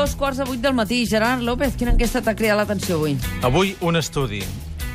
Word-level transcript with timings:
dos 0.00 0.16
quarts 0.16 0.38
de 0.40 0.44
vuit 0.48 0.60
del 0.64 0.72
matí. 0.72 1.02
Gerard 1.06 1.42
López, 1.44 1.74
quina 1.76 1.92
enquesta 1.92 2.22
t'ha 2.24 2.32
cridat 2.36 2.56
l'atenció 2.62 2.96
avui? 2.96 3.18
Avui 3.44 3.74
un 3.84 4.00
estudi. 4.00 4.40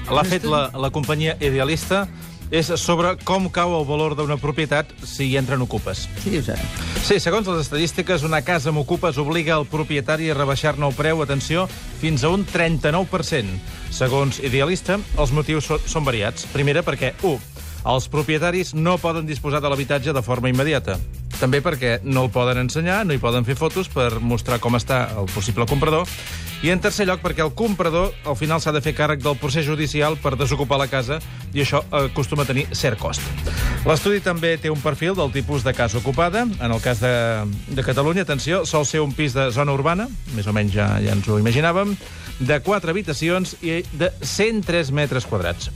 L'ha 0.10 0.24
fet 0.26 0.46
la, 0.50 0.68
la 0.74 0.90
companyia 0.94 1.38
Idealista. 1.40 2.08
És 2.54 2.68
sobre 2.78 3.16
com 3.26 3.48
cau 3.50 3.72
el 3.74 3.88
valor 3.90 4.14
d'una 4.16 4.36
propietat 4.38 4.92
si 5.04 5.32
hi 5.32 5.38
entren 5.40 5.64
ocupes. 5.66 6.04
Què 6.22 6.30
dius 6.30 6.50
ara? 6.54 6.62
Sí, 7.02 7.18
segons 7.20 7.48
les 7.50 7.64
estadístiques, 7.64 8.22
una 8.24 8.44
casa 8.46 8.70
amb 8.70 8.84
ocupes 8.84 9.18
obliga 9.18 9.56
el 9.58 9.66
propietari 9.66 10.30
a 10.30 10.36
rebaixar-ne 10.38 10.86
el 10.86 10.94
preu, 10.94 11.24
atenció, 11.26 11.66
fins 12.02 12.24
a 12.24 12.30
un 12.30 12.46
39%. 12.46 13.58
Segons 13.90 14.38
Idealista, 14.46 15.00
els 15.18 15.34
motius 15.34 15.66
so- 15.72 15.82
són 15.90 16.06
variats. 16.06 16.46
Primera, 16.54 16.86
perquè, 16.86 17.16
1. 17.26 17.42
Els 17.86 18.08
propietaris 18.14 18.76
no 18.78 19.00
poden 19.02 19.26
disposar 19.26 19.60
de 19.62 19.70
l'habitatge 19.74 20.14
de 20.14 20.22
forma 20.26 20.50
immediata. 20.54 21.00
També 21.40 21.60
perquè 21.64 22.00
no 22.04 22.26
el 22.26 22.32
poden 22.32 22.62
ensenyar, 22.64 23.04
no 23.06 23.16
hi 23.16 23.22
poden 23.22 23.46
fer 23.48 23.58
fotos 23.60 23.90
per 23.92 24.22
mostrar 24.24 24.62
com 24.64 24.78
està 24.78 25.06
el 25.20 25.28
possible 25.34 25.68
comprador. 25.70 26.08
I 26.64 26.72
en 26.72 26.80
tercer 26.82 27.06
lloc, 27.06 27.20
perquè 27.22 27.44
el 27.44 27.52
comprador 27.54 28.14
al 28.26 28.38
final 28.40 28.62
s'ha 28.64 28.72
de 28.74 28.82
fer 28.82 28.96
càrrec 28.98 29.20
del 29.22 29.36
procés 29.38 29.68
judicial 29.68 30.16
per 30.18 30.34
desocupar 30.40 30.80
la 30.82 30.88
casa 30.90 31.20
i 31.54 31.62
això 31.62 31.84
eh, 31.84 32.06
acostuma 32.08 32.46
a 32.46 32.50
tenir 32.50 32.66
cert 32.72 32.98
cost. 33.02 33.22
L'estudi 33.86 34.24
també 34.24 34.56
té 34.58 34.72
un 34.74 34.82
perfil 34.82 35.14
del 35.20 35.34
tipus 35.36 35.66
de 35.68 35.76
casa 35.78 36.00
ocupada. 36.00 36.46
En 36.48 36.72
el 36.72 36.82
cas 36.82 37.04
de, 37.04 37.14
de 37.68 37.86
Catalunya, 37.86 38.24
atenció, 38.26 38.64
sol 38.66 38.88
ser 38.88 39.04
un 39.04 39.14
pis 39.14 39.36
de 39.36 39.52
zona 39.54 39.76
urbana, 39.76 40.08
més 40.34 40.48
o 40.48 40.56
menys 40.56 40.74
ja, 40.74 40.88
ja 41.04 41.14
ens 41.14 41.28
ho 41.30 41.38
imaginàvem, 41.42 41.94
de 42.40 42.60
4 42.64 42.96
habitacions 42.96 43.58
i 43.62 43.84
de 43.94 44.10
103 44.24 44.90
metres 44.96 45.28
quadrats. 45.30 45.70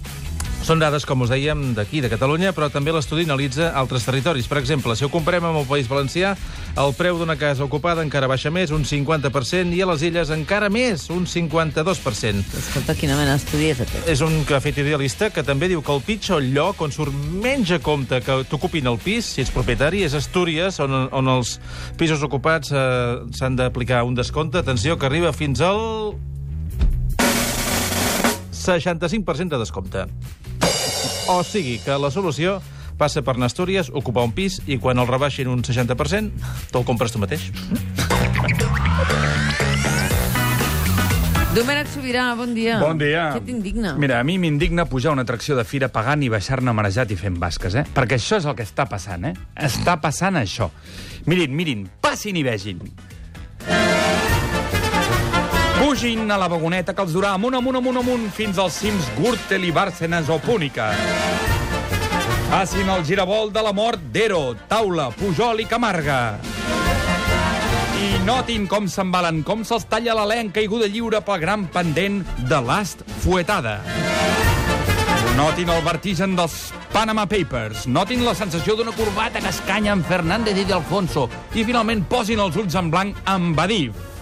Són 0.69 0.77
dades, 0.77 1.01
com 1.01 1.23
us 1.25 1.31
dèiem, 1.33 1.71
d'aquí, 1.73 1.97
de 1.97 2.11
Catalunya, 2.11 2.51
però 2.53 2.67
també 2.69 2.91
l'estudi 2.93 3.23
analitza 3.25 3.71
altres 3.73 4.03
territoris. 4.05 4.45
Per 4.45 4.59
exemple, 4.59 4.93
si 4.93 5.01
ho 5.01 5.07
comparem 5.09 5.47
amb 5.49 5.57
el 5.57 5.65
País 5.65 5.87
Valencià, 5.89 6.35
el 6.77 6.91
preu 6.93 7.17
d'una 7.17 7.33
casa 7.41 7.63
ocupada 7.65 8.03
encara 8.05 8.27
baixa 8.29 8.51
més, 8.53 8.69
un 8.69 8.83
50%, 8.85 9.73
i 9.73 9.79
a 9.81 9.87
les 9.89 10.03
illes 10.05 10.29
encara 10.29 10.67
més, 10.69 11.07
un 11.09 11.23
52%. 11.25 12.43
Escolta, 12.59 12.93
quina 12.93 13.17
mena 13.17 13.33
d'estudi 13.33 13.71
és 13.71 13.81
aquest? 13.81 14.11
És 14.13 14.21
un 14.21 14.43
que 14.45 14.53
ha 14.53 14.61
fet 14.61 14.77
idealista 14.83 15.31
que 15.33 15.41
també 15.47 15.71
diu 15.71 15.81
que 15.81 15.95
el 15.95 16.03
pitjor 16.05 16.45
lloc 16.45 16.83
on 16.85 16.93
surt 16.93 17.17
menys 17.17 17.73
a 17.73 17.81
compte 17.81 18.21
que 18.21 18.35
t'ocupin 18.51 18.91
el 18.93 19.01
pis, 19.01 19.25
si 19.25 19.41
ets 19.41 19.49
propietari, 19.55 20.03
és 20.05 20.13
Astúries, 20.13 20.77
on, 20.85 20.93
on 21.09 21.31
els 21.33 21.55
pisos 21.97 22.21
ocupats 22.21 22.69
eh, 22.69 22.83
s'han 23.41 23.57
d'aplicar 23.57 24.03
un 24.05 24.13
descompte, 24.21 24.61
atenció, 24.61 25.01
que 25.01 25.09
arriba 25.09 25.33
fins 25.33 25.65
al 25.65 26.13
65% 28.53 29.57
de 29.57 29.63
descompte. 29.65 30.05
O 31.29 31.41
sigui 31.45 31.77
que 31.83 31.97
la 32.01 32.11
solució 32.11 32.59
passa 32.99 33.23
per 33.23 33.37
anar 33.37 33.47
a 33.47 33.53
Astúries, 33.53 33.89
ocupar 33.95 34.25
un 34.27 34.33
pis, 34.35 34.59
i 34.67 34.77
quan 34.81 34.99
el 34.99 35.07
rebaixin 35.07 35.47
un 35.47 35.63
60%, 35.63 36.49
te'l 36.73 36.85
compres 36.87 37.15
tu 37.15 37.21
mateix. 37.21 37.47
Domènec 41.49 41.87
Sobirà, 41.89 42.27
bon 42.37 42.51
dia. 42.53 42.75
Bon 42.77 42.99
dia. 42.99 43.23
Què 43.33 43.41
t'indigna? 43.47 43.95
Mira, 43.97 44.19
a 44.21 44.25
mi 44.27 44.35
m'indigna 44.37 44.85
pujar 44.85 45.15
una 45.15 45.23
atracció 45.25 45.55
de 45.57 45.65
fira 45.65 45.89
pagant 45.89 46.21
i 46.21 46.29
baixar-ne 46.29 46.75
marejat 46.77 47.09
i 47.09 47.17
fent 47.17 47.39
basques, 47.41 47.73
eh? 47.73 47.85
Perquè 47.95 48.19
això 48.19 48.37
és 48.37 48.45
el 48.45 48.53
que 48.55 48.67
està 48.67 48.85
passant, 48.91 49.25
eh? 49.31 49.33
Està 49.57 49.97
passant 50.03 50.37
això. 50.37 50.69
Mirin, 51.25 51.55
mirin, 51.57 51.87
passin 52.03 52.37
i 52.37 52.45
vegin. 52.45 52.83
Pugin 55.79 56.29
a 56.29 56.37
la 56.37 56.49
vagoneta 56.51 56.93
que 56.93 57.03
els 57.05 57.13
durà 57.15 57.31
amunt, 57.37 57.55
amunt, 57.55 57.77
amunt, 57.79 58.01
amunt, 58.01 58.25
fins 58.35 58.57
als 58.59 58.81
cims 58.81 59.05
Gürtel 59.15 59.63
i 59.63 59.71
Bárcenas 59.71 60.27
o 60.27 60.35
Púnica. 60.43 60.89
Passin 62.49 62.89
el 62.91 63.05
giravolt 63.07 63.53
de 63.55 63.63
la 63.63 63.71
mort 63.71 64.03
d'Ero, 64.11 64.57
Taula, 64.67 65.07
Pujol 65.15 65.63
i 65.63 65.67
Camarga. 65.69 66.19
I 67.95 68.11
notin 68.27 68.67
com 68.67 68.91
s'embalen, 68.91 69.39
com 69.47 69.63
se'ls 69.63 69.87
talla 69.87 70.17
l'alè 70.19 70.41
en 70.43 70.51
caiguda 70.51 70.91
lliure 70.91 71.23
pel 71.23 71.39
gran 71.45 71.65
pendent 71.71 72.21
de 72.51 72.61
l'ast 72.67 73.05
fuetada. 73.23 73.79
Notin 75.39 75.71
el 75.71 75.83
vertigen 75.85 76.35
dels 76.35 76.73
Panama 76.91 77.23
Papers. 77.23 77.87
Notin 77.87 78.25
la 78.27 78.35
sensació 78.35 78.75
d'una 78.75 78.91
corbata 78.91 79.39
que 79.39 79.53
escanya 79.55 79.95
amb 79.95 80.03
Fernández 80.03 80.59
i 80.59 80.67
de 80.67 80.75
Alfonso. 80.75 81.29
I 81.55 81.63
finalment 81.63 82.03
posin 82.11 82.43
els 82.43 82.59
ulls 82.59 82.75
en 82.75 82.91
blanc 82.91 83.27
amb 83.31 83.55
Badif. 83.55 84.18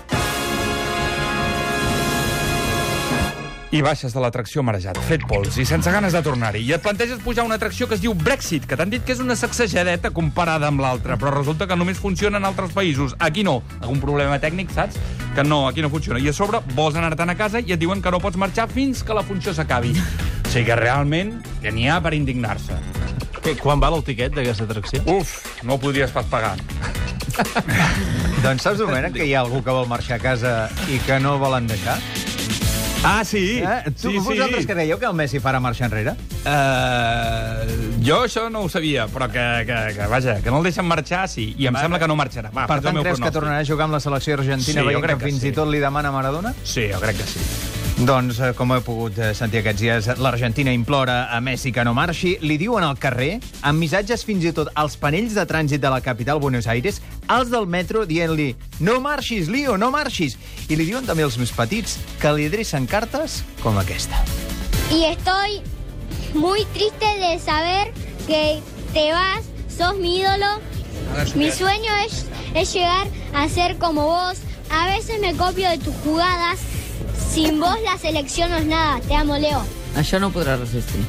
I 3.67 3.81
baixes 3.83 4.13
de 4.15 4.21
l'atracció 4.23 4.61
marejat, 4.63 4.95
fet 5.09 5.25
pols 5.27 5.57
i 5.59 5.65
sense 5.67 5.91
ganes 5.91 6.13
de 6.15 6.21
tornar-hi. 6.23 6.61
I 6.63 6.77
et 6.77 6.83
planteges 6.83 7.19
pujar 7.19 7.43
a 7.43 7.47
una 7.49 7.57
atracció 7.59 7.89
que 7.89 7.97
es 7.97 8.03
diu 8.03 8.13
Brexit, 8.15 8.63
que 8.63 8.77
t'han 8.79 8.93
dit 8.93 9.03
que 9.03 9.11
és 9.11 9.19
una 9.19 9.35
sacsejadeta 9.35 10.13
comparada 10.15 10.69
amb 10.71 10.79
l'altra, 10.79 11.17
però 11.19 11.33
resulta 11.35 11.67
que 11.67 11.75
només 11.75 11.99
funciona 11.99 12.39
en 12.39 12.47
altres 12.47 12.71
països. 12.71 13.17
Aquí 13.19 13.43
no. 13.43 13.57
Algun 13.81 13.99
problema 13.99 14.37
tècnic, 14.39 14.71
saps? 14.71 14.95
Que 15.35 15.43
no, 15.43 15.65
aquí 15.67 15.83
no 15.83 15.89
funciona. 15.91 16.21
I 16.23 16.31
a 16.31 16.33
sobre 16.37 16.61
vols 16.77 16.95
anar-te'n 16.95 17.33
a 17.33 17.35
casa 17.35 17.59
i 17.59 17.75
et 17.75 17.81
diuen 17.81 17.99
que 18.01 18.13
no 18.13 18.21
pots 18.23 18.39
marxar 18.39 18.69
fins 18.71 19.03
que 19.03 19.17
la 19.17 19.25
funció 19.27 19.51
s'acabi. 19.51 19.91
O 19.99 20.47
sigui 20.47 20.69
que 20.69 20.79
realment 20.79 21.35
que 21.59 21.75
n'hi 21.75 21.89
ha 21.91 21.99
per 21.99 22.13
indignar-se. 22.15 22.77
Que, 23.41 23.57
quan 23.59 23.83
val 23.83 23.99
el 23.99 24.07
tiquet 24.07 24.31
d'aquesta 24.31 24.63
atracció? 24.63 25.03
Uf, 25.11 25.35
no 25.67 25.75
ho 25.75 25.81
podries 25.83 26.15
pas 26.15 26.31
pagar. 26.31 26.55
Doncs 28.45 28.63
saps, 28.63 28.79
Domènec, 28.79 29.19
que 29.19 29.27
hi 29.27 29.35
ha 29.35 29.43
algú 29.43 29.59
que 29.59 29.75
vol 29.75 29.91
marxar 29.91 30.21
a 30.21 30.23
casa 30.23 30.55
i 30.87 31.03
que 31.03 31.19
no 31.19 31.35
volen 31.43 31.67
deixar? 31.67 31.99
Ah, 33.03 33.23
sí? 33.23 33.59
Eh? 33.63 33.83
Tu, 34.01 34.11
sí, 34.11 34.17
vosaltres 34.17 34.63
sí. 34.65 34.67
creieu 34.67 34.97
que 34.99 35.05
el 35.07 35.13
Messi 35.15 35.39
farà 35.39 35.61
marxar 35.63 35.87
enrere? 35.87 36.15
Uh, 36.43 37.93
jo 38.03 38.17
això 38.25 38.47
no 38.51 38.65
ho 38.65 38.69
sabia, 38.71 39.05
però 39.11 39.29
que, 39.31 39.45
que, 39.69 39.77
que 39.95 40.07
vaja, 40.11 40.37
que 40.43 40.51
no 40.51 40.59
el 40.59 40.67
deixen 40.67 40.85
marxar, 40.89 41.27
sí. 41.31 41.53
I 41.57 41.69
em 41.69 41.77
Va, 41.77 41.85
sembla 41.85 42.01
que 42.01 42.09
no 42.09 42.17
marxarà. 42.19 42.51
Va, 42.51 42.65
per 42.67 42.79
tant, 42.81 42.97
creus 42.99 43.15
que 43.15 43.29
pronòstic. 43.29 43.37
tornarà 43.39 43.61
a 43.63 43.67
jugar 43.69 43.87
amb 43.87 43.97
la 43.97 44.01
selecció 44.03 44.35
argentina 44.39 44.81
Sí, 44.81 44.87
veient 44.89 45.05
que 45.05 45.15
que 45.15 45.23
fins 45.29 45.41
sí. 45.45 45.53
i 45.53 45.55
tot 45.55 45.69
li 45.71 45.79
demana 45.83 46.11
Maradona? 46.11 46.53
Sí, 46.63 46.89
jo 46.91 46.99
crec 47.03 47.21
que 47.21 47.29
sí. 47.31 47.39
Doncs, 47.97 48.37
eh, 48.39 48.51
com 48.53 48.69
he 48.75 48.77
pogut 48.85 49.15
eh, 49.17 49.31
sentir 49.33 49.63
aquests 49.63 49.81
dies, 49.81 50.07
l'Argentina 50.21 50.69
implora 50.69 51.31
a 51.33 51.39
Messi 51.41 51.71
que 51.73 51.81
no 51.81 51.95
marxi, 51.97 52.35
li 52.45 52.59
diuen 52.61 52.85
al 52.85 52.99
carrer, 53.01 53.39
amb 53.65 53.81
missatges 53.81 54.21
fins 54.21 54.45
i 54.45 54.51
tot 54.53 54.69
als 54.77 54.99
panells 55.01 55.33
de 55.33 55.47
trànsit 55.49 55.81
de 55.81 55.89
la 55.89 55.97
capital 56.05 56.37
Buenos 56.37 56.67
Aires, 56.69 57.01
als 57.25 57.49
del 57.49 57.65
metro 57.65 58.05
dient-li 58.05 58.51
no 58.85 58.99
marxis, 59.01 59.49
Leo, 59.49 59.79
no 59.81 59.89
marxis. 59.89 60.37
I 60.69 60.77
li 60.77 60.85
diuen 60.85 61.09
també 61.09 61.25
als 61.25 61.39
més 61.41 61.49
petits 61.49 61.97
que 62.21 62.35
li 62.37 62.45
adrecen 62.45 62.85
cartes 62.85 63.41
com 63.63 63.81
aquesta. 63.81 64.21
Y 64.93 65.03
estoy 65.05 65.61
muy 66.35 66.65
triste 66.75 67.05
de 67.17 67.39
saber 67.39 67.91
que 68.27 68.61
te 68.93 69.11
vas, 69.11 69.41
sos 69.75 69.97
mi 69.97 70.19
ídolo. 70.19 70.61
Mi 71.33 71.49
sueño 71.49 71.97
es, 72.05 72.27
es 72.53 72.73
llegar 72.75 73.07
a 73.33 73.49
ser 73.49 73.79
como 73.79 74.05
vos. 74.05 74.37
A 74.69 74.85
veces 74.85 75.19
me 75.19 75.33
copio 75.33 75.67
de 75.67 75.79
tus 75.79 75.95
jugadas. 76.03 76.59
Sin 77.37 77.59
vos 77.59 77.77
la 77.83 77.95
selección 77.99 78.49
no 78.49 78.57
es 78.57 78.65
nada. 78.65 78.99
Te 79.01 79.13
amo, 79.13 79.37
Leo. 79.37 79.61
Això 79.93 80.17
no 80.17 80.31
ho 80.31 80.33
podràs 80.33 80.57
resistir. 80.57 81.03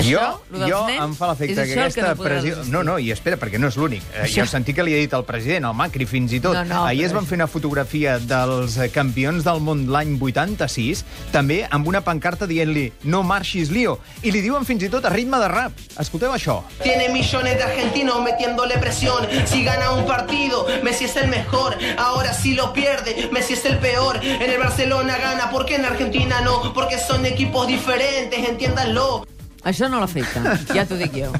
Jo, 0.00 0.18
Això, 0.18 0.68
jo 0.68 0.78
nens, 0.88 1.02
em 1.04 1.14
fa 1.16 1.28
l'efecte 1.30 1.54
que 1.54 1.62
el 1.62 1.72
que 1.72 1.80
aquesta 1.80 2.06
no 2.08 2.22
pressió... 2.22 2.54
resistir. 2.54 2.72
No, 2.72 2.82
no, 2.86 2.96
i 2.98 3.10
espera, 3.14 3.36
perquè 3.40 3.60
no 3.60 3.68
és 3.68 3.76
l'únic. 3.78 4.04
Eh, 4.16 4.26
Jo 4.32 4.46
sentit 4.48 4.76
que 4.76 4.86
li 4.86 4.94
ha 4.96 5.00
dit 5.02 5.14
al 5.14 5.24
president, 5.28 5.66
al 5.68 5.76
Macri, 5.78 6.06
fins 6.08 6.32
i 6.32 6.40
tot. 6.42 6.56
No, 6.56 6.64
no, 6.64 6.84
Ahir 6.88 7.04
es 7.06 7.14
van 7.14 7.26
fer 7.28 7.36
una 7.38 7.48
fotografia 7.50 8.16
dels 8.18 8.78
campions 8.94 9.44
del 9.46 9.60
món 9.64 9.84
l'any 9.92 10.16
86, 10.20 11.04
també 11.34 11.62
amb 11.70 11.88
una 11.90 12.02
pancarta 12.04 12.48
dient-li 12.48 12.88
no 13.04 13.22
marxis, 13.26 13.70
Leo. 13.74 13.98
I 14.22 14.32
li 14.34 14.42
diuen 14.44 14.66
fins 14.68 14.86
i 14.86 14.90
tot 14.92 15.04
a 15.04 15.12
ritme 15.12 15.40
de 15.42 15.50
rap. 15.52 15.76
Escolteu 16.00 16.32
això. 16.34 16.60
Tiene 16.82 17.08
millones 17.10 17.58
de 17.58 17.64
argentinos 17.64 18.22
metiéndole 18.22 18.78
presión. 18.78 19.26
Si 19.46 19.64
gana 19.64 19.92
un 19.92 20.06
partido, 20.06 20.66
Messi 20.82 21.04
es 21.04 21.16
el 21.16 21.28
mejor. 21.28 21.76
Ahora 21.98 22.32
si 22.32 22.54
lo 22.54 22.72
pierde, 22.72 23.28
Messi 23.32 23.54
es 23.54 23.64
el 23.66 23.78
peor. 23.78 24.18
En 24.22 24.50
el 24.50 24.58
Barcelona 24.58 25.18
gana, 25.18 25.50
¿por 25.50 25.66
qué 25.66 25.76
en 25.76 25.84
Argentina 25.84 26.40
no? 26.40 26.72
Porque 26.72 26.98
son 26.98 27.26
equipos 27.26 27.66
diferentes, 27.66 28.48
entiéndanlo. 28.48 29.24
Això 29.64 29.88
no 29.88 30.00
l'afecta, 30.02 30.56
ja 30.74 30.84
t'ho 30.88 30.96
dic 30.98 31.14
jo. 31.14 31.30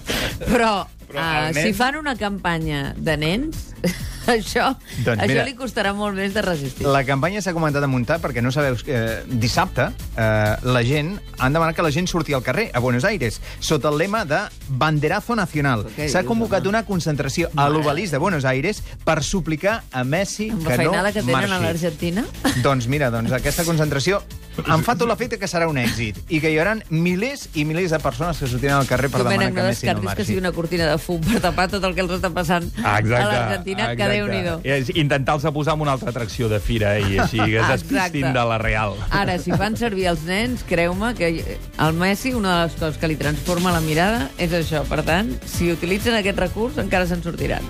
Però, 0.47 0.87
Però 1.11 1.21
uh, 1.21 1.49
el 1.49 1.55
si 1.57 1.69
nen- 1.71 1.75
fan 1.75 1.97
una 1.99 2.15
campanya 2.17 2.93
de 2.97 3.17
nens, 3.19 3.69
això, 4.31 4.69
Doncs 5.03 5.19
això 5.25 5.27
mira, 5.27 5.43
li 5.49 5.57
costarà 5.59 5.91
molt 5.93 6.15
més 6.15 6.31
de 6.33 6.43
resistir. 6.47 6.87
La 6.87 7.01
campanya 7.05 7.43
s'ha 7.43 7.51
comentat 7.57 7.83
a 7.83 7.89
muntar 7.91 8.21
perquè 8.23 8.39
no 8.45 8.53
sabeu... 8.55 8.77
Eh, 8.87 9.25
dissabte 9.27 9.89
eh, 10.15 10.53
la 10.63 10.83
gent 10.87 11.17
han 11.43 11.53
demanat 11.57 11.75
que 11.75 11.83
la 11.83 11.91
gent 11.91 12.07
surti 12.07 12.33
al 12.39 12.45
carrer 12.47 12.69
a 12.73 12.79
Buenos 12.79 13.03
Aires 13.05 13.41
sota 13.59 13.91
el 13.91 13.99
lema 13.99 14.23
de 14.25 14.39
Banderazo 14.69 15.35
Nacional. 15.35 15.83
S'ha 16.07 16.23
convocat 16.23 16.69
una 16.71 16.85
concentració 16.87 17.51
a 17.59 17.67
l'Obelisc 17.69 18.15
de 18.15 18.23
Buenos 18.23 18.47
Aires 18.47 18.85
per 19.05 19.19
suplicar 19.27 19.81
a 19.91 20.05
Messi 20.07 20.53
Amb 20.55 20.63
que 20.63 20.77
la 20.77 20.85
no 20.85 20.91
feinada 20.93 21.13
que 21.13 21.27
tenen 21.27 21.35
a 21.43 21.59
marxi. 21.59 21.67
l'Argentina. 21.67 22.25
Doncs 22.63 22.87
mira, 22.87 23.11
doncs 23.11 23.35
aquesta 23.35 23.67
concentració 23.67 24.23
em 24.61 24.83
fa 24.85 24.95
tot 24.99 25.09
l'efecte 25.09 25.39
que 25.41 25.49
serà 25.49 25.67
un 25.71 25.79
èxit 25.81 26.19
i 26.29 26.41
que 26.43 26.51
hi 26.53 26.59
haurà 26.61 26.75
milers 26.91 27.49
i 27.55 27.65
milers 27.65 27.91
de 27.95 27.99
persones 28.05 28.39
que 28.39 28.47
sortiran 28.47 28.79
al 28.83 28.87
carrer 28.87 29.09
per 29.11 29.23
Domènec, 29.23 29.49
demanar 29.49 29.51
no 29.51 29.57
que 29.57 29.67
Messi 29.69 29.87
no 29.87 29.93
descartis 29.93 30.01
que 30.03 30.07
marxi. 30.11 30.27
sigui 30.29 30.39
una 30.43 30.53
cortina 30.53 30.87
de 30.91 30.99
fum 30.99 31.21
per 31.25 31.41
tapar 31.41 31.69
tot 31.73 31.85
el 31.89 31.95
que 31.97 32.05
els 32.05 32.13
està 32.19 32.31
passant 32.35 32.69
Ah, 32.85 32.97
a 32.99 33.01
l'Argentina, 33.03 33.89
que 33.97 34.09
Déu-n'hi-do. 34.13 34.61
És 34.65 34.91
Intentar-los 34.95 35.53
posar 35.53 35.75
en 35.75 35.81
una 35.87 35.93
altra 35.93 36.11
atracció 36.11 36.49
de 36.49 36.61
fira 36.61 36.99
i 36.99 37.19
així 37.19 37.39
que 37.39 37.59
es 37.63 37.69
despistin 37.69 38.27
Exacte. 38.27 38.39
de 38.39 38.45
la 38.53 38.59
real. 38.59 38.95
Ara, 39.11 39.39
si 39.39 39.53
fan 39.53 39.77
servir 39.77 40.07
els 40.13 40.23
nens, 40.29 40.65
creu-me 40.69 41.15
que 41.15 41.31
el 41.79 41.93
Messi, 41.95 42.35
una 42.35 42.59
de 42.61 42.67
les 42.69 42.77
coses 42.79 42.99
que 42.99 43.09
li 43.09 43.17
transforma 43.17 43.73
la 43.73 43.81
mirada 43.81 44.29
és 44.39 44.53
això. 44.53 44.85
Per 44.89 45.03
tant, 45.03 45.33
si 45.47 45.73
utilitzen 45.73 46.15
aquest 46.19 46.39
recurs, 46.39 46.79
encara 46.79 47.07
se'n 47.07 47.23
sortiran. 47.23 47.63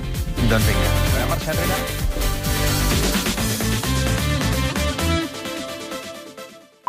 Doncs 0.48 0.66
vinga, 0.66 1.26
marxar 1.30 1.54
enrere? 1.54 2.11